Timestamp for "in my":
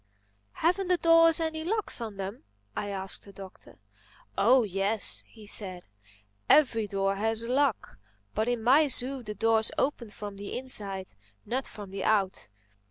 8.47-8.87